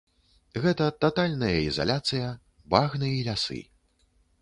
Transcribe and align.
Гэта 0.63 0.87
татальная 1.05 1.51
ізаляцыя, 1.69 2.33
багны 2.75 3.15
і 3.19 3.25
лясы. 3.33 3.65